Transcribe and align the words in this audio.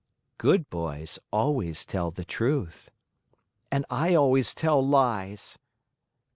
"Good 0.39 0.67
boys 0.71 1.19
always 1.29 1.85
tell 1.85 2.09
the 2.09 2.25
truth." 2.25 2.89
"And 3.71 3.85
I 3.91 4.15
always 4.15 4.55
tell 4.55 4.83
lies." 4.83 5.59